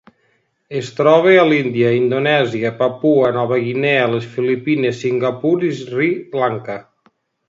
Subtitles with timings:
[0.77, 6.09] Es troba a l'Índia, Indonèsia, Papua Nova Guinea, les Filipines, Singapur i Sri
[6.45, 6.79] Lanka.